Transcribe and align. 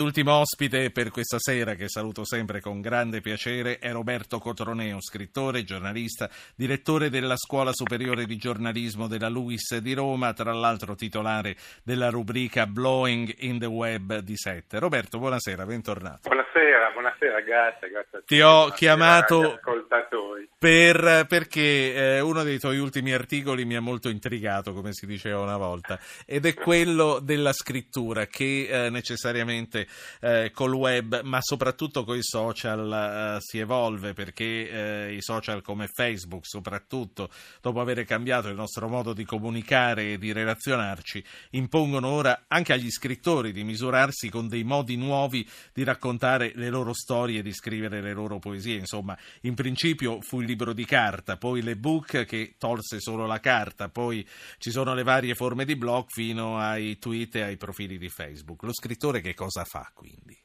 L'ultimo 0.00 0.32
ospite 0.32 0.90
per 0.90 1.10
questa 1.10 1.36
sera, 1.38 1.74
che 1.74 1.90
saluto 1.90 2.24
sempre 2.24 2.62
con 2.62 2.80
grande 2.80 3.20
piacere, 3.20 3.78
è 3.78 3.92
Roberto 3.92 4.38
Cotroneo, 4.38 4.96
scrittore, 4.98 5.62
giornalista, 5.62 6.30
direttore 6.56 7.10
della 7.10 7.36
Scuola 7.36 7.70
Superiore 7.74 8.24
di 8.24 8.38
Giornalismo 8.38 9.08
della 9.08 9.28
LUIS 9.28 9.76
di 9.76 9.92
Roma, 9.92 10.32
tra 10.32 10.54
l'altro 10.54 10.94
titolare 10.94 11.54
della 11.84 12.08
rubrica 12.08 12.66
Blowing 12.66 13.30
in 13.40 13.58
the 13.58 13.66
Web 13.66 14.20
di 14.20 14.38
Sette. 14.38 14.78
Roberto, 14.78 15.18
buonasera, 15.18 15.66
bentornato. 15.66 16.30
Buonasera, 16.30 16.92
buonasera, 16.92 17.40
grazie, 17.42 17.90
grazie 17.90 18.16
a 18.16 18.20
tutti. 18.20 18.34
Ti 18.34 18.40
ho 18.40 18.68
chiamato 18.70 19.52
ascoltatori. 19.52 20.49
Per, 20.60 21.24
perché 21.26 21.94
eh, 21.94 22.20
uno 22.20 22.42
dei 22.42 22.58
tuoi 22.58 22.76
ultimi 22.76 23.14
articoli 23.14 23.64
mi 23.64 23.76
ha 23.76 23.80
molto 23.80 24.10
intrigato, 24.10 24.74
come 24.74 24.92
si 24.92 25.06
diceva 25.06 25.40
una 25.40 25.56
volta, 25.56 25.98
ed 26.26 26.44
è 26.44 26.52
quello 26.52 27.18
della 27.18 27.54
scrittura 27.54 28.26
che 28.26 28.68
eh, 28.68 28.90
necessariamente 28.90 29.86
eh, 30.20 30.50
col 30.52 30.74
web, 30.74 31.22
ma 31.22 31.38
soprattutto 31.40 32.04
con 32.04 32.18
i 32.18 32.22
social, 32.22 32.92
eh, 32.92 33.40
si 33.40 33.56
evolve 33.56 34.12
perché 34.12 34.44
eh, 34.44 35.14
i 35.14 35.22
social 35.22 35.62
come 35.62 35.86
Facebook, 35.86 36.46
soprattutto 36.46 37.30
dopo 37.62 37.80
aver 37.80 38.04
cambiato 38.04 38.48
il 38.48 38.54
nostro 38.54 38.86
modo 38.86 39.14
di 39.14 39.24
comunicare 39.24 40.12
e 40.12 40.18
di 40.18 40.30
relazionarci, 40.30 41.24
impongono 41.52 42.06
ora 42.06 42.44
anche 42.48 42.74
agli 42.74 42.90
scrittori 42.90 43.52
di 43.52 43.64
misurarsi 43.64 44.28
con 44.28 44.46
dei 44.46 44.64
modi 44.64 44.96
nuovi 44.96 45.48
di 45.72 45.84
raccontare 45.84 46.52
le 46.56 46.68
loro 46.68 46.92
storie 46.92 47.40
di 47.40 47.54
scrivere 47.54 48.02
le 48.02 48.12
loro 48.12 48.38
poesie. 48.38 48.76
Insomma, 48.76 49.16
in 49.44 49.54
principio 49.54 50.20
fu 50.20 50.42
il 50.42 50.48
libro 50.50 50.72
di 50.72 50.84
carta, 50.84 51.36
poi 51.36 51.62
l'ebook 51.62 52.24
che 52.24 52.56
tolse 52.58 52.98
solo 52.98 53.26
la 53.26 53.38
carta, 53.38 53.88
poi 53.88 54.26
ci 54.58 54.70
sono 54.70 54.94
le 54.94 55.04
varie 55.04 55.34
forme 55.34 55.64
di 55.64 55.76
blog 55.76 56.08
fino 56.08 56.58
ai 56.58 56.98
tweet 56.98 57.36
e 57.36 57.42
ai 57.42 57.56
profili 57.56 57.98
di 57.98 58.08
Facebook. 58.08 58.62
Lo 58.62 58.72
scrittore 58.72 59.20
che 59.20 59.34
cosa 59.34 59.64
fa 59.64 59.90
quindi? 59.94 60.36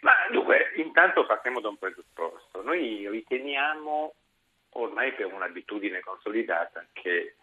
Ma 0.00 0.12
dunque, 0.30 0.72
intanto 0.76 1.26
partiamo 1.26 1.60
da 1.60 1.68
un 1.68 1.78
presupposto. 1.78 2.62
Noi 2.62 3.08
riteniamo 3.08 4.14
ormai 4.76 5.12
per 5.12 5.32
un'abitudine 5.32 6.00
consolidata 6.00 6.86
che 6.92 7.36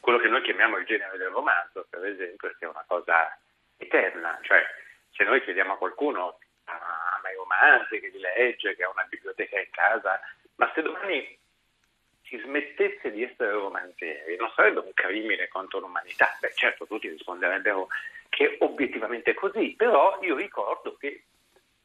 quello 0.00 0.18
che 0.18 0.28
noi 0.28 0.42
chiamiamo 0.42 0.78
il 0.78 0.86
genere 0.86 1.18
del 1.18 1.30
romanzo, 1.30 1.86
per 1.90 2.04
esempio, 2.06 2.54
sia 2.58 2.68
una 2.70 2.84
cosa 2.86 3.36
eterna, 3.76 4.38
cioè 4.42 4.62
se 5.10 5.24
noi 5.24 5.42
chiediamo 5.42 5.74
a 5.74 5.78
qualcuno 5.78 6.38
ama 6.64 7.30
i 7.30 7.36
romanzi, 7.36 7.98
che 8.00 8.08
li 8.08 8.20
legge, 8.20 8.76
che 8.76 8.84
ha 8.84 8.90
una 8.90 9.06
biblioteca 9.08 9.58
in 9.58 9.70
casa, 9.70 10.20
ma 10.58 10.70
se 10.74 10.82
domani 10.82 11.36
si 12.22 12.38
smettesse 12.38 13.10
di 13.10 13.22
essere 13.22 13.52
romanzieri, 13.52 14.36
non 14.36 14.52
sarebbe 14.54 14.80
un 14.80 14.92
crimine 14.92 15.48
contro 15.48 15.78
l'umanità. 15.78 16.36
Beh, 16.40 16.52
certo, 16.54 16.86
tutti 16.86 17.08
risponderebbero 17.08 17.88
che 18.28 18.56
obiettivamente 18.60 19.30
è 19.30 19.34
così, 19.34 19.74
però 19.76 20.18
io 20.20 20.36
ricordo 20.36 20.96
che 20.96 21.24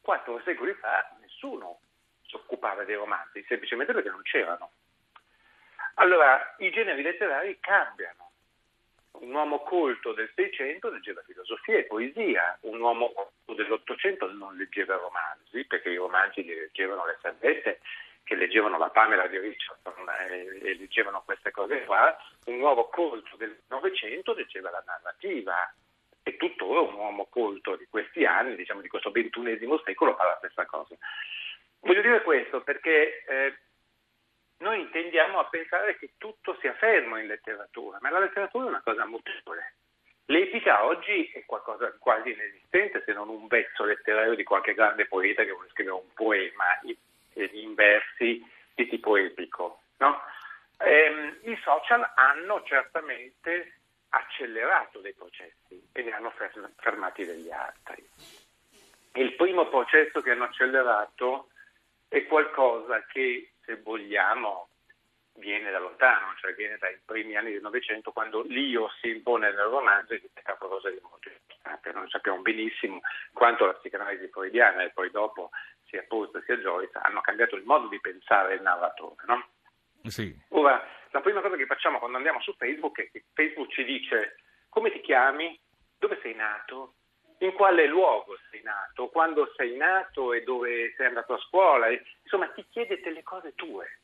quattro 0.00 0.40
secoli 0.44 0.74
fa 0.74 1.16
nessuno 1.20 1.78
si 2.26 2.34
occupava 2.34 2.84
dei 2.84 2.96
romanzi, 2.96 3.44
semplicemente 3.48 3.92
perché 3.92 4.10
non 4.10 4.22
c'erano. 4.22 4.70
Allora, 5.94 6.54
i 6.58 6.70
generi 6.70 7.02
letterari 7.02 7.58
cambiano. 7.60 8.30
Un 9.12 9.32
uomo 9.32 9.60
colto 9.60 10.12
del 10.12 10.30
Seicento 10.34 10.90
leggeva 10.90 11.22
filosofia 11.22 11.78
e 11.78 11.84
poesia, 11.84 12.58
un 12.62 12.80
uomo 12.80 13.30
dell'Ottocento 13.44 14.30
non 14.32 14.56
leggeva 14.56 14.96
romanzi, 14.96 15.64
perché 15.64 15.90
i 15.90 15.96
romanzi 15.96 16.42
li 16.42 16.54
leggevano 16.54 17.06
le 17.06 17.16
salvezze 17.22 17.80
che 18.24 18.34
leggevano 18.34 18.78
la 18.78 18.88
Pamela 18.88 19.26
di 19.26 19.38
Richardson 19.38 20.08
e, 20.28 20.58
e 20.62 20.74
leggevano 20.76 21.22
queste 21.24 21.50
cose 21.50 21.84
qua, 21.84 22.16
un 22.46 22.60
uomo 22.60 22.88
colto 22.88 23.36
del 23.36 23.56
Novecento 23.68 24.32
leggeva 24.32 24.70
la 24.70 24.82
narrativa 24.84 25.72
e 26.22 26.36
tuttora 26.36 26.80
un 26.80 26.94
uomo 26.94 27.26
colto 27.26 27.76
di 27.76 27.86
questi 27.88 28.24
anni, 28.24 28.56
diciamo 28.56 28.80
di 28.80 28.88
questo 28.88 29.10
ventunesimo 29.10 29.78
secolo, 29.84 30.16
fa 30.16 30.24
la 30.24 30.36
stessa 30.38 30.64
cosa. 30.64 30.96
Voglio 31.80 32.00
dire 32.00 32.22
questo 32.22 32.62
perché 32.62 33.24
eh, 33.26 33.58
noi 34.58 34.80
intendiamo 34.80 35.38
a 35.38 35.44
pensare 35.44 35.98
che 35.98 36.12
tutto 36.16 36.56
sia 36.60 36.72
fermo 36.74 37.18
in 37.18 37.26
letteratura, 37.26 37.98
ma 38.00 38.08
la 38.08 38.20
letteratura 38.20 38.64
è 38.64 38.68
una 38.68 38.82
cosa 38.82 39.04
mutevole. 39.06 39.74
L'epica 40.26 40.86
oggi 40.86 41.30
è 41.34 41.44
qualcosa 41.44 41.90
di 41.90 41.98
quasi 41.98 42.30
inesistente, 42.30 43.02
se 43.04 43.12
non 43.12 43.28
un 43.28 43.46
vezzo 43.46 43.84
letterario 43.84 44.34
di 44.34 44.42
qualche 44.42 44.72
grande 44.72 45.04
poeta 45.04 45.44
che 45.44 45.52
vuole 45.52 45.68
scrivere 45.68 45.96
un 45.96 46.14
poema 46.14 46.80
in 47.34 47.74
versi 47.74 48.42
di 48.74 48.88
tipo 48.88 49.16
epico. 49.16 49.82
No? 49.98 50.20
Ehm, 50.78 51.38
I 51.42 51.58
social 51.62 52.08
hanno 52.14 52.62
certamente 52.64 53.78
accelerato 54.10 55.00
dei 55.00 55.14
processi 55.14 55.88
e 55.92 56.02
ne 56.02 56.12
hanno 56.12 56.32
fermati 56.76 57.24
degli 57.24 57.50
altri. 57.50 58.08
Il 59.14 59.34
primo 59.34 59.68
processo 59.68 60.20
che 60.20 60.30
hanno 60.30 60.44
accelerato 60.44 61.48
è 62.08 62.24
qualcosa 62.26 63.04
che, 63.06 63.52
se 63.64 63.76
vogliamo, 63.76 64.68
viene 65.34 65.70
da 65.70 65.78
lontano, 65.78 66.34
cioè 66.40 66.54
viene 66.54 66.76
dai 66.78 66.98
primi 67.04 67.36
anni 67.36 67.52
del 67.52 67.60
Novecento, 67.60 68.12
quando 68.12 68.42
l'io 68.42 68.88
si 69.00 69.08
impone 69.08 69.50
nel 69.50 69.66
romanzo 69.66 70.14
e 70.14 70.20
diventa 70.20 70.54
qualcosa 70.54 70.90
di 70.90 70.98
molto 71.02 71.28
importante. 71.28 71.92
Noi 71.92 72.08
sappiamo 72.08 72.40
benissimo 72.40 73.00
quanto 73.32 73.66
la 73.66 73.74
psicanalisi 73.74 74.28
freudiana 74.28 74.84
e 74.84 74.90
poi 74.90 75.10
dopo 75.10 75.50
sia 75.86 76.04
Proust 76.08 76.42
sia 76.44 76.56
Joyce 76.56 76.98
hanno 77.02 77.20
cambiato 77.20 77.56
il 77.56 77.64
modo 77.64 77.88
di 77.88 78.00
pensare 78.00 78.54
il 78.54 78.62
narratore. 78.62 79.22
No? 79.26 79.48
Sì. 80.04 80.34
Ora, 80.50 80.82
la 81.10 81.20
prima 81.20 81.40
cosa 81.40 81.56
che 81.56 81.66
facciamo 81.66 81.98
quando 81.98 82.16
andiamo 82.16 82.40
su 82.40 82.54
Facebook 82.56 83.00
è 83.00 83.10
che 83.10 83.24
Facebook 83.32 83.70
ci 83.70 83.84
dice 83.84 84.36
come 84.68 84.90
ti 84.90 85.00
chiami, 85.00 85.58
dove 85.98 86.18
sei 86.20 86.34
nato, 86.34 86.94
in 87.38 87.52
quale 87.52 87.86
luogo 87.86 88.36
sei 88.50 88.62
nato, 88.62 89.08
quando 89.08 89.52
sei 89.56 89.76
nato 89.76 90.32
e 90.32 90.42
dove 90.42 90.92
sei 90.96 91.06
andato 91.06 91.34
a 91.34 91.38
scuola, 91.38 91.88
insomma 92.22 92.48
ti 92.48 92.66
chiede 92.70 93.00
delle 93.00 93.22
cose 93.22 93.54
tue. 93.54 94.00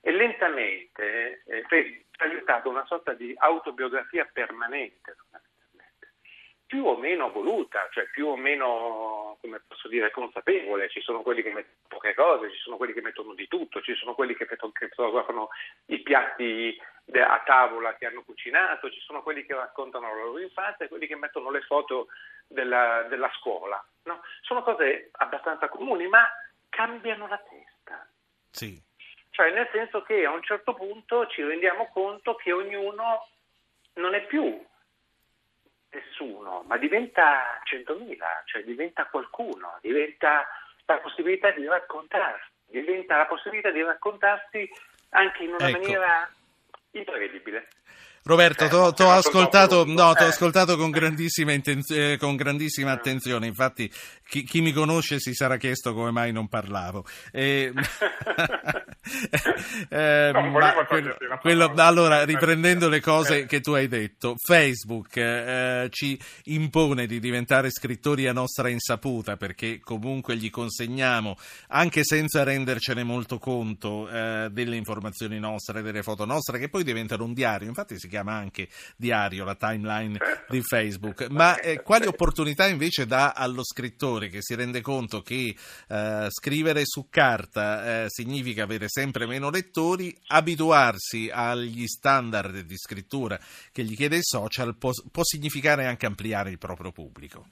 E 0.00 0.10
lentamente 0.10 1.42
eh, 1.46 1.62
Facebook 1.68 2.20
ha 2.20 2.24
aiutato 2.24 2.68
una 2.68 2.84
sorta 2.86 3.12
di 3.12 3.34
autobiografia 3.36 4.28
permanente 4.32 5.16
più 6.72 6.86
o 6.86 6.96
meno 6.96 7.30
voluta, 7.30 7.86
cioè 7.92 8.06
più 8.06 8.28
o 8.28 8.36
meno, 8.36 9.31
come 9.42 9.60
posso 9.66 9.88
dire, 9.88 10.12
consapevole. 10.12 10.88
Ci 10.88 11.00
sono 11.00 11.20
quelli 11.22 11.42
che 11.42 11.52
mettono 11.52 11.74
poche 11.88 12.14
cose, 12.14 12.52
ci 12.52 12.60
sono 12.60 12.76
quelli 12.76 12.92
che 12.92 13.02
mettono 13.02 13.34
di 13.34 13.48
tutto, 13.48 13.82
ci 13.82 13.94
sono 13.96 14.14
quelli 14.14 14.36
che, 14.36 14.46
fotografano 14.46 15.48
i 15.86 15.98
piatti 16.00 16.80
a 17.12 17.42
tavola 17.44 17.96
che 17.96 18.06
hanno 18.06 18.22
cucinato, 18.22 18.88
ci 18.90 19.00
sono 19.00 19.22
quelli 19.22 19.44
che 19.44 19.54
raccontano 19.54 20.06
la 20.14 20.22
loro 20.22 20.38
infanzia 20.38 20.84
e 20.84 20.88
quelli 20.88 21.08
che 21.08 21.16
mettono 21.16 21.50
le 21.50 21.60
foto 21.62 22.06
della, 22.46 23.02
della 23.08 23.30
scuola. 23.38 23.84
No? 24.04 24.22
Sono 24.42 24.62
cose 24.62 25.10
abbastanza 25.12 25.68
comuni, 25.68 26.06
ma 26.06 26.24
cambiano 26.68 27.26
la 27.26 27.38
testa. 27.38 28.06
Sì. 28.50 28.80
Cioè 29.30 29.50
nel 29.50 29.68
senso 29.72 30.02
che 30.02 30.24
a 30.24 30.30
un 30.30 30.42
certo 30.42 30.74
punto 30.74 31.26
ci 31.26 31.42
rendiamo 31.42 31.88
conto 31.88 32.36
che 32.36 32.52
ognuno 32.52 33.26
non 33.94 34.14
è 34.14 34.24
più 34.26 34.64
nessuno, 35.92 36.64
ma 36.66 36.76
diventa 36.78 37.60
centomila, 37.64 38.42
cioè 38.46 38.62
diventa 38.64 39.06
qualcuno, 39.06 39.78
diventa 39.80 40.46
la 40.86 40.98
possibilità 40.98 41.50
di 41.50 41.66
raccontarsi, 41.66 42.50
diventa 42.66 43.16
la 43.16 43.26
possibilità 43.26 43.70
di 43.70 43.82
raccontarsi 43.82 44.68
anche 45.10 45.44
in 45.44 45.50
una 45.50 45.68
ecco. 45.68 45.78
maniera 45.78 46.28
imprevedibile. 46.92 47.68
Roberto, 48.24 48.92
ti 48.94 49.02
ho 49.02 49.10
ascoltato, 49.10 49.84
no, 49.84 50.10
ascoltato 50.10 50.76
con, 50.76 50.90
grandissima 50.90 51.52
eh, 51.52 52.16
con 52.20 52.36
grandissima 52.36 52.92
attenzione, 52.92 53.48
infatti 53.48 53.90
chi, 54.28 54.44
chi, 54.44 54.60
mi 54.60 54.70
conosce 54.70 55.18
si 55.18 55.34
sarà 55.34 55.56
chiesto 55.56 55.92
come 55.92 56.12
mai 56.12 56.30
non 56.30 56.48
parlavo. 56.48 57.04
Eh, 59.88 60.30
ma 60.32 60.84
quello, 60.86 61.16
quello, 61.40 61.72
allora, 61.76 62.24
riprendendo 62.24 62.88
le 62.88 63.00
cose 63.00 63.46
che 63.46 63.60
tu 63.60 63.72
hai 63.72 63.88
detto, 63.88 64.36
Facebook 64.36 65.16
eh, 65.16 65.88
ci 65.90 66.18
impone 66.44 67.06
di 67.06 67.18
diventare 67.18 67.70
scrittori 67.70 68.28
a 68.28 68.32
nostra 68.32 68.68
insaputa 68.68 69.36
perché 69.36 69.80
comunque 69.80 70.36
gli 70.36 70.50
consegniamo, 70.50 71.36
anche 71.68 72.04
senza 72.04 72.44
rendercene 72.44 73.02
molto 73.02 73.38
conto, 73.38 74.08
eh, 74.08 74.48
delle 74.50 74.76
informazioni 74.76 75.38
nostre, 75.38 75.82
delle 75.82 76.02
foto 76.02 76.24
nostre, 76.24 76.58
che 76.58 76.68
poi 76.68 76.84
diventano 76.84 77.24
un 77.24 77.32
diario. 77.32 77.68
Infatti 77.68 77.98
si 77.98 78.08
chiama 78.08 78.34
anche 78.34 78.68
diario 78.96 79.44
la 79.44 79.56
timeline 79.56 80.16
certo. 80.18 80.52
di 80.52 80.62
Facebook. 80.62 81.26
Ma 81.28 81.58
eh, 81.58 81.82
quali 81.82 82.06
opportunità 82.06 82.68
invece 82.68 83.04
dà 83.06 83.32
allo 83.32 83.64
scrittore 83.64 84.28
che 84.28 84.38
si 84.40 84.54
rende 84.54 84.80
conto 84.80 85.22
che 85.22 85.54
eh, 85.88 86.26
scrivere 86.30 86.82
su 86.84 87.08
carta 87.10 88.04
eh, 88.04 88.06
significa 88.08 88.62
avere 88.62 88.88
sempre 88.92 89.24
meno 89.26 89.48
lettori, 89.48 90.14
abituarsi 90.28 91.30
agli 91.32 91.86
standard 91.86 92.60
di 92.60 92.76
scrittura 92.76 93.38
che 93.72 93.82
gli 93.84 93.96
chiede 93.96 94.16
il 94.16 94.22
social 94.22 94.76
può, 94.76 94.90
può 95.10 95.22
significare 95.24 95.86
anche 95.86 96.04
ampliare 96.04 96.50
il 96.50 96.58
proprio 96.58 96.92
pubblico? 96.92 97.46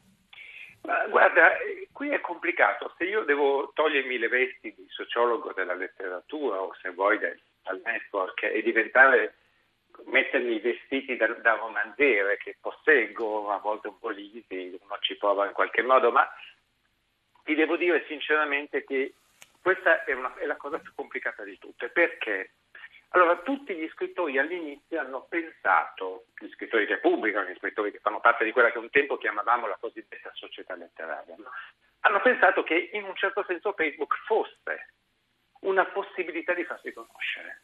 Ma 0.82 1.06
guarda, 1.08 1.48
qui 1.92 2.10
è 2.10 2.20
complicato. 2.20 2.92
Se 2.98 3.04
io 3.04 3.24
devo 3.24 3.72
togliermi 3.74 4.18
le 4.18 4.28
vesti 4.28 4.74
di 4.76 4.84
sociologo 4.88 5.54
della 5.54 5.74
letteratura 5.74 6.60
o 6.60 6.74
se 6.82 6.90
vuoi 6.90 7.18
del 7.18 7.40
network 7.84 8.42
e 8.42 8.60
diventare 8.62 9.36
mettermi 10.04 10.56
i 10.56 10.60
vestiti 10.60 11.16
da, 11.16 11.26
da 11.40 11.54
romanziere 11.54 12.36
che 12.36 12.58
posseggo, 12.60 13.50
a 13.50 13.58
volte 13.58 13.88
un 13.88 13.98
po' 13.98 14.10
lisi, 14.10 14.78
uno 14.78 14.98
ci 15.00 15.16
prova 15.16 15.46
in 15.46 15.52
qualche 15.52 15.80
modo, 15.82 16.10
ma 16.10 16.28
ti 17.44 17.54
devo 17.54 17.78
dire 17.78 18.04
sinceramente 18.08 18.84
che 18.84 19.14
questa 19.60 20.04
è, 20.04 20.12
una, 20.12 20.34
è 20.36 20.46
la 20.46 20.56
cosa 20.56 20.78
più 20.78 20.92
complicata 20.94 21.44
di 21.44 21.58
tutte. 21.58 21.88
Perché? 21.88 22.54
Allora, 23.10 23.36
tutti 23.38 23.74
gli 23.74 23.88
scrittori 23.88 24.38
all'inizio 24.38 25.00
hanno 25.00 25.26
pensato, 25.28 26.26
gli 26.38 26.48
scrittori 26.50 26.86
che 26.86 26.98
pubblicano, 26.98 27.48
gli 27.48 27.56
scrittori 27.56 27.90
che 27.90 27.98
fanno 27.98 28.20
parte 28.20 28.44
di 28.44 28.52
quella 28.52 28.70
che 28.70 28.78
un 28.78 28.90
tempo 28.90 29.18
chiamavamo 29.18 29.66
la 29.66 29.78
cosiddetta 29.80 30.30
società 30.34 30.76
letteraria, 30.76 31.34
no? 31.36 31.50
hanno 32.00 32.20
pensato 32.20 32.62
che 32.62 32.90
in 32.92 33.04
un 33.04 33.14
certo 33.16 33.44
senso 33.46 33.72
Facebook 33.72 34.14
fosse 34.24 34.92
una 35.60 35.84
possibilità 35.86 36.54
di 36.54 36.64
farsi 36.64 36.92
conoscere. 36.92 37.62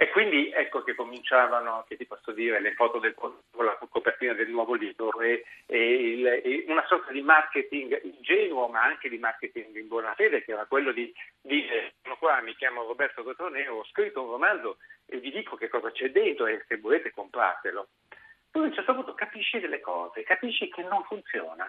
E 0.00 0.10
quindi 0.10 0.48
ecco 0.52 0.84
che 0.84 0.94
cominciavano, 0.94 1.84
che 1.88 1.96
ti 1.96 2.06
posso 2.06 2.30
dire, 2.30 2.60
le 2.60 2.72
foto 2.74 3.00
del, 3.00 3.14
con 3.14 3.34
la 3.64 3.76
copertina 3.90 4.32
del 4.32 4.48
nuovo 4.48 4.74
libro 4.74 5.20
e, 5.20 5.44
e, 5.66 6.12
il, 6.12 6.24
e, 6.24 6.64
una 6.68 6.86
sorta 6.86 7.10
di 7.10 7.20
marketing 7.20 8.00
ingenuo, 8.04 8.68
ma 8.68 8.80
anche 8.84 9.08
di 9.08 9.18
marketing 9.18 9.74
in 9.74 9.88
buona 9.88 10.14
fede, 10.14 10.44
che 10.44 10.52
era 10.52 10.66
quello 10.66 10.92
di 10.92 11.12
dire, 11.40 11.94
sono 12.00 12.16
qua, 12.16 12.40
mi 12.42 12.54
chiamo 12.54 12.86
Roberto 12.86 13.24
Cotroneo, 13.24 13.78
ho 13.78 13.84
scritto 13.86 14.22
un 14.22 14.30
romanzo 14.30 14.78
e 15.04 15.18
vi 15.18 15.32
dico 15.32 15.56
che 15.56 15.66
cosa 15.66 15.90
c'è 15.90 16.12
dentro 16.12 16.46
e 16.46 16.64
se 16.68 16.76
volete 16.76 17.10
compratelo. 17.10 17.88
Tu 18.52 18.60
a 18.60 18.62
un 18.62 18.72
certo 18.72 18.94
punto 18.94 19.14
capisci 19.14 19.58
delle 19.58 19.80
cose, 19.80 20.22
capisci 20.22 20.68
che 20.68 20.82
non 20.82 21.02
funziona. 21.02 21.68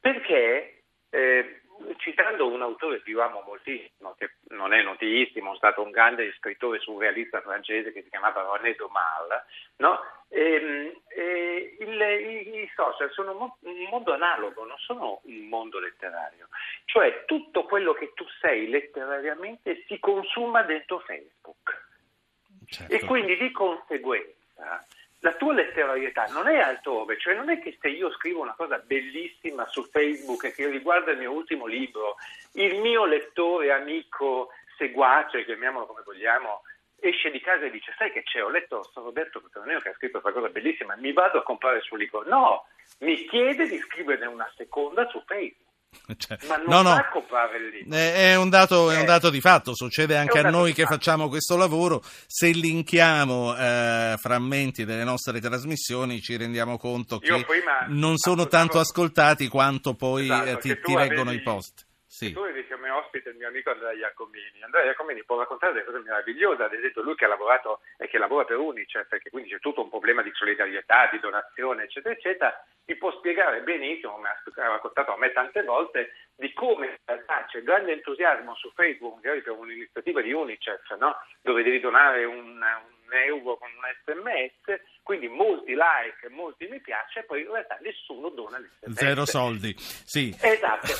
Perché 0.00 0.84
eh, 1.10 1.60
citando 1.98 2.48
un 2.48 2.62
autore 2.62 3.02
che 3.02 3.10
io 3.10 3.20
amo 3.20 3.42
moltissimo, 3.46 4.14
che 4.16 4.36
non 4.48 4.72
è 4.72 4.82
notissimo, 4.82 5.52
è 5.52 5.56
stato 5.56 5.82
un 5.82 5.90
grande 5.90 6.32
scrittore 6.38 6.78
surrealista 6.80 7.40
francese 7.40 7.92
che 7.92 8.02
si 8.02 8.08
chiamava 8.08 8.56
René 8.56 8.74
Domal, 8.74 9.44
no? 9.76 10.00
e, 10.28 10.40
ehm, 10.40 10.92
e 11.08 11.76
il, 11.80 12.00
i, 12.00 12.62
i, 12.62 12.70
social 12.74 13.10
sono 13.12 13.32
un 13.60 13.88
mondo 13.90 14.12
analogo, 14.12 14.64
non 14.64 14.78
sono 14.78 15.20
un 15.24 15.48
mondo 15.48 15.78
letterario. 15.78 16.48
Cioè 16.84 17.24
tutto 17.24 17.64
quello 17.64 17.92
che 17.92 18.12
tu 18.14 18.24
sei 18.40 18.68
letterariamente 18.68 19.84
si 19.86 19.98
consuma 19.98 20.62
dentro 20.62 21.00
Facebook. 21.00 21.86
Certo. 22.66 22.94
E 22.94 23.04
quindi 23.04 23.36
di 23.36 23.50
conseguenza 23.50 24.86
la 25.20 25.32
tua 25.34 25.52
letterarietà 25.52 26.26
non 26.26 26.46
è 26.46 26.58
altrove, 26.58 27.18
cioè 27.18 27.34
non 27.34 27.50
è 27.50 27.60
che 27.60 27.76
se 27.80 27.88
io 27.88 28.10
scrivo 28.12 28.40
una 28.40 28.54
cosa 28.54 28.78
bellissima 28.78 29.66
su 29.66 29.82
Facebook 29.84 30.44
e 30.44 30.52
che 30.52 30.68
riguarda 30.68 31.10
il 31.10 31.18
mio 31.18 31.32
ultimo 31.32 31.66
libro, 31.66 32.16
il 32.52 32.78
mio 32.80 33.04
lettore, 33.04 33.72
amico, 33.72 34.50
seguace, 34.76 35.44
chiamiamolo 35.44 35.86
come 35.86 36.02
vogliamo, 36.04 36.62
esce 37.00 37.30
di 37.30 37.40
casa 37.40 37.64
e 37.64 37.70
dice 37.70 37.94
sai 37.96 38.10
che 38.12 38.22
c'è, 38.22 38.42
ho 38.42 38.48
letto 38.48 38.82
San 38.92 39.04
Roberto 39.04 39.40
Cotroneo 39.40 39.80
che 39.80 39.90
ha 39.90 39.94
scritto 39.94 40.20
questa 40.20 40.38
cosa 40.38 40.52
bellissima, 40.52 40.96
mi 40.96 41.12
vado 41.12 41.38
a 41.38 41.42
comprare 41.42 41.78
il 41.78 41.82
suo 41.82 41.96
libro. 41.96 42.22
No, 42.26 42.66
mi 43.00 43.26
chiede 43.26 43.66
di 43.66 43.78
scriverne 43.78 44.26
una 44.26 44.50
seconda 44.56 45.06
su 45.08 45.22
Facebook. 45.26 45.66
Cioè, 46.16 46.38
ma 46.46 46.56
non 46.56 46.66
no, 46.68 46.82
no. 46.82 47.94
È, 47.94 48.34
un 48.34 48.48
dato, 48.48 48.90
è 48.90 48.96
un 48.96 49.02
eh. 49.02 49.06
dato 49.06 49.30
di 49.30 49.40
fatto, 49.40 49.74
succede 49.74 50.16
anche 50.16 50.38
a 50.38 50.50
noi 50.50 50.72
che 50.72 50.82
fatto. 50.82 50.94
facciamo 50.94 51.28
questo 51.28 51.56
lavoro. 51.56 52.02
Se 52.26 52.48
linkiamo 52.48 53.56
eh, 53.56 54.14
frammenti 54.18 54.84
delle 54.84 55.04
nostre 55.04 55.40
trasmissioni 55.40 56.20
ci 56.20 56.36
rendiamo 56.36 56.78
conto 56.78 57.18
che 57.18 57.44
non 57.88 58.16
sono 58.16 58.46
tanto 58.46 58.78
ascoltati 58.78 59.48
quanto 59.48 59.94
poi 59.94 60.24
esatto, 60.24 60.48
eh, 60.48 60.58
ti, 60.58 60.80
ti 60.80 60.94
leggono 60.94 61.32
i 61.32 61.42
post. 61.42 61.86
Sì. 62.18 62.32
Tu 62.32 62.40
avevi 62.40 62.66
come 62.66 62.90
ospite 62.90 63.28
il 63.28 63.36
mio 63.36 63.46
amico 63.46 63.70
Andrea 63.70 63.92
Iacomini. 63.92 64.60
Andrea 64.60 64.86
Iacomini 64.86 65.22
può 65.22 65.38
raccontare 65.38 65.72
delle 65.72 65.84
cose 65.84 66.00
meravigliose, 66.00 66.64
ad 66.64 66.72
esempio 66.72 67.02
lui 67.02 67.14
che 67.14 67.26
ha 67.26 67.28
lavorato 67.28 67.82
e 67.96 68.08
che 68.08 68.18
lavora 68.18 68.44
per 68.44 68.58
Unicef, 68.58 69.06
perché 69.06 69.30
quindi 69.30 69.50
c'è 69.50 69.60
tutto 69.60 69.82
un 69.82 69.88
problema 69.88 70.22
di 70.22 70.32
solidarietà, 70.32 71.08
di 71.12 71.20
donazione, 71.20 71.84
eccetera, 71.84 72.12
eccetera, 72.12 72.64
mi 72.86 72.96
può 72.96 73.12
spiegare 73.18 73.60
benissimo, 73.60 74.14
come 74.14 74.30
ha 74.30 74.68
raccontato 74.68 75.12
a 75.12 75.18
me 75.18 75.30
tante 75.30 75.62
volte, 75.62 76.10
di 76.34 76.52
come 76.54 76.86
in 76.86 76.96
realtà 77.04 77.44
c'è 77.46 77.62
grande 77.62 77.92
entusiasmo 77.92 78.56
su 78.56 78.72
Facebook, 78.74 79.16
magari 79.16 79.42
per 79.42 79.52
un'iniziativa 79.52 80.20
di 80.20 80.32
Unicef, 80.32 80.96
no? 80.98 81.14
dove 81.42 81.62
devi 81.62 81.80
donare 81.80 82.24
un, 82.24 82.56
un 83.08 83.12
euro 83.12 83.58
con 83.58 83.68
un 83.70 83.82
sms, 84.04 84.80
quindi 85.02 85.28
molti 85.28 85.74
like, 85.74 86.28
molti 86.30 86.66
mi 86.68 86.80
piace, 86.80 87.20
e 87.20 87.22
poi 87.24 87.42
in 87.42 87.50
realtà 87.50 87.78
nessuno 87.80 88.28
dona 88.30 88.58
l'SMS. 88.58 88.94
Zero 88.94 89.26
soldi, 89.26 89.74
sì. 89.78 90.34
Esatto, 90.40 90.92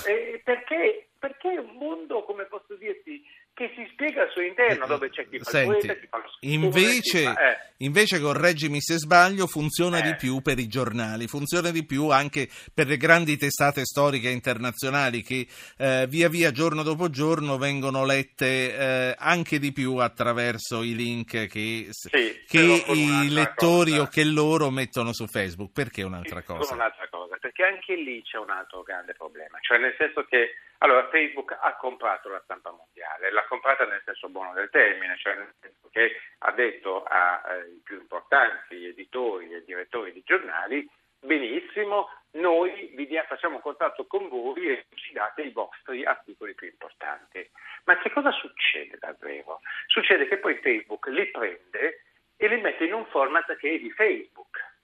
perché, 0.45 1.08
perché 1.19 1.53
è 1.53 1.59
un 1.59 1.75
mondo, 1.77 2.23
come 2.23 2.45
posso 2.45 2.77
dirti, 2.77 3.23
che 3.59 3.73
si 3.75 3.89
spiega 3.91 4.23
al 4.23 4.31
suo 4.31 4.43
interno, 4.43 4.85
eh, 4.85 4.87
dove 4.87 5.11
c'è 5.11 5.29
chi 5.29 5.39
fa 5.39 5.51
Senti, 5.51 5.69
il 5.69 5.79
poeta, 5.81 6.01
chi 6.01 6.07
fa 6.07 6.19
lo 6.19 6.31
scrittore, 6.31 6.65
invece, 6.65 7.23
fa, 7.23 7.51
eh. 7.51 7.57
invece, 7.79 8.21
correggimi 8.21 8.81
se 8.81 8.99
sbaglio, 8.99 9.49
funziona 9.49 9.99
eh. 9.99 10.03
di 10.03 10.15
più 10.15 10.41
per 10.43 10.61
i 10.61 10.69
giornali, 10.69 11.27
funziona 11.27 11.71
di 11.71 11.85
più 11.85 12.11
anche 12.11 12.49
per 12.73 12.87
le 12.87 12.97
grandi 12.97 13.37
testate 13.37 13.85
storiche 13.85 14.29
internazionali 14.29 15.23
che 15.23 15.49
eh, 15.77 16.07
via 16.09 16.29
via, 16.29 16.53
giorno 16.53 16.85
dopo 16.85 17.11
giorno, 17.11 17.59
vengono 17.59 18.05
lette 18.05 18.77
eh, 18.77 19.15
anche 19.19 19.59
di 19.59 19.73
più 19.73 19.97
attraverso 19.97 20.85
i 20.85 20.95
link 20.95 21.47
che, 21.47 21.89
sì, 21.91 22.45
che 22.47 22.61
i 22.61 23.29
lettori 23.29 23.91
cosa. 23.91 24.03
o 24.03 24.07
che 24.07 24.23
loro 24.23 24.71
mettono 24.71 25.13
su 25.13 25.27
Facebook. 25.27 25.73
Perché 25.73 26.05
un'altra 26.05 26.43
cosa? 26.43 26.75
Un'altra 26.75 27.09
cosa, 27.09 27.37
perché 27.41 27.65
anche 27.65 27.97
lì 27.97 28.23
c'è 28.23 28.39
un 28.39 28.51
altro 28.51 28.83
grande 28.83 29.15
problema, 29.15 29.59
cioè 29.61 29.79
nel 29.79 29.97
senso 29.99 30.25
che 30.27 30.55
allora, 30.79 31.09
Facebook 31.09 31.57
ha 31.61 31.75
comprato 31.77 32.29
la 32.29 32.41
stampa 32.45 32.71
mondiale, 32.71 33.33
l'ha 33.33 33.45
comprata 33.47 33.85
nel 33.85 34.03
senso 34.05 34.29
buono 34.29 34.53
del 34.53 34.71
termine, 34.71 35.17
cioè 35.19 35.35
nel 35.35 35.53
senso 35.61 35.89
che 35.91 36.21
ha 36.39 36.53
detto 36.53 37.03
ai 37.05 37.63
eh, 37.63 37.81
più 37.83 37.99
importanti 37.99 38.87
editori 38.87 39.53
e 39.53 39.65
direttori 39.65 40.13
di 40.13 40.23
giornali, 40.25 40.89
benissimo, 41.19 42.09
noi 42.33 42.93
vi 42.95 43.07
dia, 43.07 43.25
facciamo 43.25 43.59
contatto 43.59 44.07
con 44.07 44.29
voi 44.29 44.69
e 44.71 44.87
ci 44.95 45.13
date 45.13 45.43
i 45.43 45.51
vostri 45.51 46.05
articoli 46.05 46.55
più 46.55 46.69
importanti. 46.69 47.49
Ma 47.85 47.99
che 47.99 48.11
cosa 48.11 48.31
succede 48.31 48.99
davvero? 49.01 49.61
Succede 49.87 50.29
che 50.29 50.39
poi 50.39 50.57
Facebook 50.59 51.07
li 51.09 51.27
prende 51.31 52.05
e 52.37 52.47
li 52.47 52.61
mette 52.61 52.85
in 52.85 52.93
un 52.93 53.07
format 53.07 53.57
che 53.57 53.75
è 53.75 53.79
di 53.79 53.91
Facebook. 53.91 54.77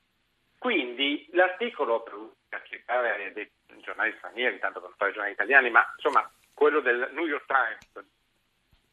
Quindi 0.58 1.28
l'articolo 1.32 2.02
per 2.54 2.62
cercare 2.68 3.32
dei 3.32 3.50
giornali 3.80 4.14
stranieri, 4.18 4.58
tanto 4.60 4.78
per 4.78 4.88
non 4.88 4.98
fare 4.98 5.12
giornali 5.12 5.32
italiani, 5.32 5.70
ma 5.70 5.84
insomma 5.96 6.30
quello 6.52 6.80
del 6.80 7.10
New 7.12 7.26
York 7.26 7.46
Times, 7.46 8.06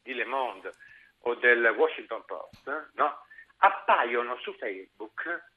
di 0.02 0.14
Le 0.14 0.26
Monde 0.26 0.72
o 1.20 1.36
del 1.36 1.64
Washington 1.78 2.26
Post, 2.26 2.92
no? 2.94 3.26
appaiono 3.58 4.38
su 4.40 4.54
Facebook 4.54 5.50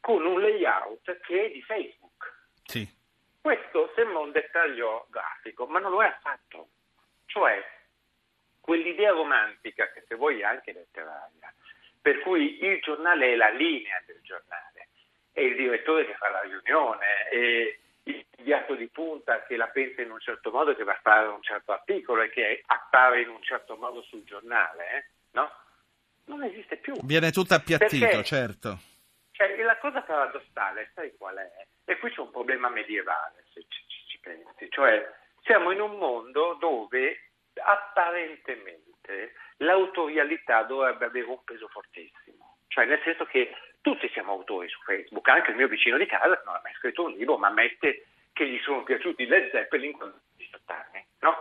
con 0.00 0.24
un 0.24 0.40
layout 0.40 1.18
che 1.20 1.46
è 1.46 1.50
di 1.50 1.62
Facebook. 1.62 2.32
Sì. 2.62 2.96
Questo 3.40 3.92
sembra 3.96 4.20
un 4.20 4.30
dettaglio 4.30 5.06
grafico, 5.10 5.66
ma 5.66 5.80
non 5.80 5.90
lo 5.90 6.02
è 6.02 6.06
affatto. 6.06 6.68
Cioè, 7.26 7.66
quell'idea 8.60 9.10
romantica, 9.10 9.90
che 9.90 10.04
se 10.06 10.14
vuoi 10.14 10.40
è 10.40 10.44
anche 10.44 10.72
letteraria, 10.72 11.52
per 12.00 12.20
cui 12.20 12.62
il 12.62 12.80
giornale 12.80 13.32
è 13.32 13.34
la 13.34 13.50
linea 13.50 14.00
del 14.06 14.20
giornale, 14.22 14.67
è 15.38 15.42
il 15.42 15.54
direttore 15.54 16.04
che 16.04 16.14
fa 16.14 16.28
la 16.30 16.40
riunione, 16.40 17.28
è 17.30 17.78
inviato 18.36 18.74
di 18.74 18.88
punta 18.88 19.44
che 19.44 19.56
la 19.56 19.68
pensa 19.68 20.02
in 20.02 20.10
un 20.10 20.18
certo 20.18 20.50
modo, 20.50 20.74
che 20.74 20.82
va 20.82 20.92
a 20.92 21.00
fare 21.00 21.28
un 21.28 21.42
certo 21.42 21.72
articolo 21.72 22.22
e 22.22 22.30
che 22.30 22.62
appare 22.66 23.20
in 23.20 23.28
un 23.28 23.42
certo 23.42 23.76
modo 23.76 24.02
sul 24.02 24.24
giornale, 24.24 24.90
eh? 24.90 25.04
no? 25.32 25.50
Non 26.24 26.42
esiste 26.42 26.76
più. 26.76 26.94
Viene 27.04 27.30
tutto 27.30 27.54
appiattito, 27.54 28.04
Perché, 28.04 28.24
certo. 28.24 28.78
Cioè, 29.30 29.62
la 29.62 29.78
cosa 29.78 30.02
paradossale, 30.02 30.90
sai 30.94 31.16
qual 31.16 31.36
è? 31.36 31.66
E 31.84 31.98
qui 31.98 32.10
c'è 32.10 32.20
un 32.20 32.32
problema 32.32 32.68
medievale, 32.68 33.44
se 33.52 33.64
ci, 33.68 33.82
ci, 33.86 34.06
ci 34.08 34.18
pensi. 34.18 34.68
Cioè, 34.70 35.08
siamo 35.42 35.70
in 35.70 35.80
un 35.80 35.96
mondo 35.96 36.54
dove 36.54 37.30
apparentemente 37.54 39.34
l'autorialità 39.58 40.64
dovrebbe 40.64 41.06
avere 41.06 41.26
un 41.26 41.42
peso 41.44 41.68
fortissimo. 41.68 42.56
Cioè, 42.66 42.84
nel 42.84 43.00
senso 43.04 43.24
che 43.24 43.52
tutti 43.80 44.08
siamo 44.10 44.32
autori 44.32 44.68
su 44.68 44.80
Facebook, 44.82 45.26
anche 45.28 45.50
il 45.50 45.56
mio 45.56 45.68
vicino 45.68 45.96
di 45.96 46.06
casa 46.06 46.40
non 46.44 46.54
ha 46.54 46.60
mai 46.62 46.74
scritto 46.74 47.04
un 47.04 47.12
libro, 47.12 47.38
ma 47.38 47.48
ammette 47.48 48.06
che 48.32 48.48
gli 48.48 48.58
sono 48.60 48.82
piaciuti 48.82 49.26
Led 49.26 49.50
Zeppelin 49.50 49.92
quando 49.92 50.16
ha 50.16 50.20
18 50.36 50.72
anni. 50.72 51.06
No? 51.20 51.36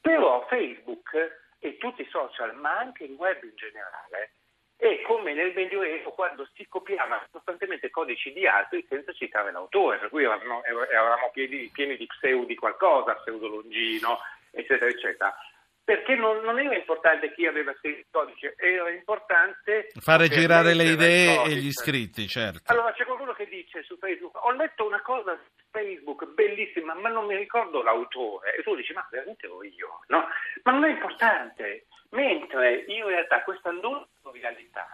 Però 0.00 0.46
Facebook 0.48 1.40
e 1.58 1.76
tutti 1.78 2.02
i 2.02 2.08
social, 2.10 2.54
ma 2.56 2.76
anche 2.78 3.04
il 3.04 3.12
web 3.12 3.42
in 3.42 3.54
generale, 3.54 4.32
è 4.76 5.00
come 5.02 5.32
nel 5.32 5.52
Medioevo 5.54 6.10
quando 6.10 6.48
si 6.54 6.66
copiava 6.66 7.24
costantemente 7.30 7.88
codici 7.90 8.32
di 8.32 8.46
altri 8.46 8.84
senza 8.88 9.12
citare 9.12 9.52
l'autore, 9.52 9.98
per 9.98 10.08
cui 10.08 10.24
eravamo, 10.24 10.62
pieni, 11.32 11.96
di 11.96 12.06
pseudi 12.06 12.56
qualcosa, 12.56 13.14
pseudolongino, 13.14 14.18
eccetera, 14.50 14.90
eccetera 14.90 15.34
perché 15.84 16.14
non, 16.14 16.38
non, 16.44 16.58
era 16.58 16.76
importante 16.76 17.32
chi 17.34 17.46
aveva 17.46 17.74
scritto 17.78 17.98
il 17.98 18.06
codice, 18.10 18.54
era 18.56 18.90
importante 18.90 19.88
fare 19.98 20.28
girare 20.28 20.74
le 20.74 20.84
idee 20.84 21.42
e 21.44 21.54
gli 21.56 21.66
iscritti, 21.66 22.26
certo. 22.28 22.72
Allora 22.72 22.92
c'è 22.92 23.04
qualcuno 23.04 23.32
che 23.32 23.46
dice 23.46 23.82
su 23.82 23.96
Facebook: 23.98 24.36
Ho 24.44 24.52
letto 24.52 24.86
una 24.86 25.00
cosa 25.02 25.34
su 25.34 25.64
Facebook 25.70 26.24
bellissima, 26.34 26.94
ma 26.94 27.08
non 27.08 27.26
mi 27.26 27.36
ricordo 27.36 27.82
l'autore. 27.82 28.54
E 28.54 28.62
tu 28.62 28.76
dici: 28.76 28.92
Ma 28.92 29.06
veramente 29.10 29.46
ero 29.46 29.64
io, 29.64 30.00
no? 30.08 30.26
Ma 30.62 30.72
non 30.72 30.84
è 30.84 30.90
importante. 30.90 31.86
Mentre 32.10 32.84
in 32.88 33.06
realtà 33.06 33.42
questa 33.42 33.70
non 33.70 34.06
viralità 34.32 34.88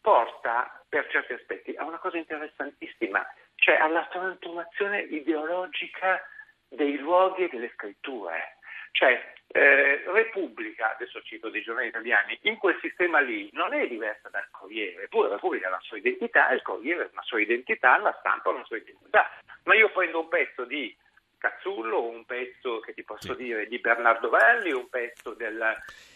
porta 0.00 0.84
per 0.88 1.08
certi 1.08 1.32
aspetti 1.32 1.74
a 1.76 1.84
una 1.84 1.98
cosa 1.98 2.18
interessantissima, 2.18 3.24
cioè 3.54 3.76
alla 3.76 4.06
trasformazione 4.10 5.00
ideologica 5.00 6.20
dei 6.68 6.98
luoghi 6.98 7.44
e 7.44 7.48
delle 7.48 7.70
scritture. 7.74 8.58
Cioè, 8.92 9.33
eh, 9.48 10.02
Repubblica, 10.06 10.94
adesso 10.94 11.22
cito 11.22 11.48
dei 11.48 11.62
giornali 11.62 11.88
italiani, 11.88 12.38
in 12.42 12.56
quel 12.56 12.78
sistema 12.80 13.20
lì 13.20 13.48
non 13.52 13.72
è 13.72 13.86
diversa 13.86 14.28
dal 14.28 14.48
Corriere, 14.50 15.08
pure 15.08 15.28
Repubblica 15.28 15.68
ha 15.68 15.70
la 15.70 15.80
sua 15.82 15.98
identità, 15.98 16.50
il 16.50 16.62
Corriere 16.62 17.04
ha 17.04 17.08
una 17.12 17.22
sua 17.22 17.40
identità, 17.40 17.96
la 17.98 18.16
stampa 18.18 18.50
ha 18.50 18.54
una 18.54 18.64
sua 18.64 18.76
identità. 18.76 19.30
Ma 19.64 19.74
io 19.74 19.90
prendo 19.90 20.20
un 20.20 20.28
pezzo 20.28 20.64
di 20.64 20.94
Cazzullo, 21.44 22.08
un 22.08 22.24
pezzo 22.24 22.80
che 22.80 22.94
ti 22.94 23.04
posso 23.04 23.34
sì. 23.34 23.42
dire 23.42 23.66
di 23.66 23.78
Bernardo 23.78 24.30
Valli, 24.30 24.72
un 24.72 24.88
pezzo 24.88 25.34
del... 25.34 25.60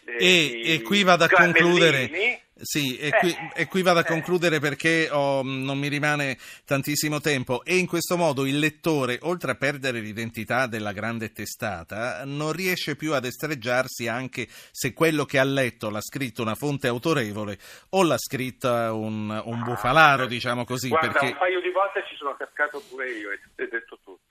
De, 0.03 0.17
e, 0.17 0.73
e, 0.73 0.81
qui 0.81 1.03
vado 1.03 1.25
a 1.25 1.29
concludere. 1.29 2.41
Sì, 2.61 2.97
e, 2.97 3.11
qui, 3.11 3.31
eh, 3.31 3.63
e 3.63 3.67
qui 3.67 3.83
vado 3.83 3.99
a 3.99 4.03
eh. 4.03 4.07
concludere 4.07 4.59
perché 4.59 5.11
oh, 5.11 5.43
non 5.43 5.79
mi 5.79 5.89
rimane 5.89 6.39
tantissimo 6.65 7.21
tempo 7.21 7.63
e 7.63 7.77
in 7.77 7.87
questo 7.87 8.17
modo 8.17 8.47
il 8.47 8.59
lettore, 8.59 9.19
oltre 9.21 9.53
a 9.53 9.55
perdere 9.55 10.01
l'identità 10.01 10.67
della 10.67 10.93
grande 10.93 11.31
testata, 11.31 12.25
non 12.25 12.53
riesce 12.53 12.97
più 12.97 13.13
ad 13.13 13.27
estreggiarsi 13.27 14.09
anche 14.09 14.47
se 14.49 14.95
quello 14.95 15.27
che 15.27 15.39
ha 15.39 15.45
letto 15.45 15.91
l'ha 15.91 16.01
scritto 16.01 16.41
una 16.41 16.55
fonte 16.55 16.89
autorevole 16.89 17.59
o 17.91 18.03
l'ha 18.03 18.19
scritta 18.19 18.95
un, 18.95 19.29
un 19.45 19.63
bufalaro, 19.63 20.25
diciamo 20.25 20.65
così. 20.65 20.89
Guarda, 20.89 21.13
perché... 21.13 21.27
un 21.27 21.39
paio 21.39 21.61
di 21.61 21.71
volte 21.71 22.03
ci 22.09 22.17
sono 22.17 22.35
cascato 22.35 22.83
pure 22.89 23.11
io 23.11 23.31
e 23.31 23.69
detto 23.69 23.99
tutto 24.03 24.28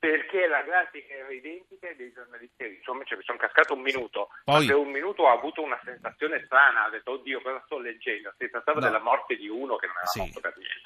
perché 0.00 0.48
la 0.48 0.62
grafica 0.62 1.14
era 1.14 1.30
identica 1.30 1.92
dei 1.94 2.10
giornalisti. 2.12 2.64
Insomma 2.80 3.04
cioè, 3.04 3.18
mi 3.18 3.24
sono 3.24 3.38
cascato 3.38 3.74
un 3.74 3.82
minuto. 3.82 4.30
Poi... 4.44 4.66
per 4.66 4.76
un 4.76 4.90
minuto 4.90 5.22
ho 5.22 5.30
avuto 5.30 5.62
una 5.62 5.78
sensazione 5.84 6.42
strana. 6.46 6.86
Ho 6.86 6.90
detto 6.90 7.12
oddio 7.12 7.40
cosa 7.42 7.62
sto 7.66 7.78
leggendo? 7.78 8.32
Si 8.38 8.48
trattava 8.50 8.80
no. 8.80 8.86
della 8.86 9.00
morte 9.00 9.36
di 9.36 9.46
uno 9.46 9.76
che 9.76 9.86
non 9.86 9.96
era 9.96 10.06
sì. 10.06 10.18
morto 10.18 10.40
per 10.40 10.56
niente 10.56 10.80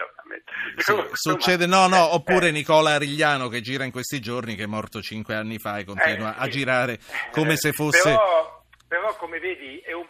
sì, 0.77 0.93
succede 1.13 1.67
no 1.67 1.87
no 1.87 2.09
eh, 2.09 2.15
oppure 2.15 2.49
eh, 2.49 2.51
Nicola 2.51 2.91
Arigliano 2.93 3.49
che 3.49 3.61
gira 3.61 3.85
in 3.85 3.93
questi 3.93 4.21
giorni 4.21 4.55
che 4.55 4.65
è 4.65 4.67
morto 4.67 5.01
cinque 5.01 5.35
anni 5.35 5.59
fa 5.59 5.79
e 5.79 5.85
continua 5.85 6.35
eh, 6.35 6.39
a 6.39 6.49
girare 6.49 6.99
come 7.31 7.53
eh, 7.53 7.57
se 7.57 7.73
fosse 7.73 8.11
però, 8.11 8.65
però 8.89 9.17
come 9.17 9.39
vedi 9.39 9.79
è 9.81 9.93
un, 9.93 10.07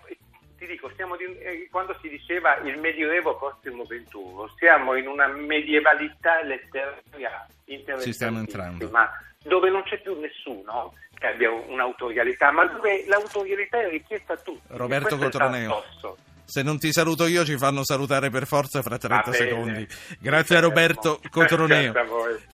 ti 0.66 0.72
dico, 0.72 0.90
di, 0.96 1.38
eh, 1.38 1.68
quando 1.70 1.96
si 2.00 2.08
diceva 2.08 2.56
il 2.64 2.78
Medioevo 2.78 3.36
prossimo 3.36 3.84
21, 3.84 4.50
siamo 4.56 4.94
in 4.96 5.06
una 5.06 5.26
medievalità 5.28 6.42
letteraria 6.42 7.46
ci 8.02 8.12
stiamo 8.12 8.38
entrando. 8.38 8.90
dove 9.42 9.70
non 9.70 9.82
c'è 9.82 10.00
più 10.00 10.18
nessuno 10.18 10.94
che 11.14 11.26
abbia 11.26 11.50
un'autorialità, 11.50 12.50
ma 12.50 12.66
dove 12.66 13.04
l'autorialità 13.06 13.80
è 13.80 13.88
richiesta 13.88 14.34
a 14.34 14.36
tutti. 14.36 14.60
Roberto 14.68 15.16
Cotroneo. 15.16 15.82
Se 16.46 16.62
non 16.62 16.78
ti 16.78 16.92
saluto 16.92 17.26
io 17.26 17.42
ci 17.44 17.56
fanno 17.56 17.82
salutare 17.84 18.28
per 18.28 18.46
forza 18.46 18.82
fra 18.82 18.98
30 18.98 19.32
secondi. 19.32 19.88
Grazie 20.20 20.56
a 20.56 20.60
Roberto 20.60 21.18
Cotroneo. 21.30 21.92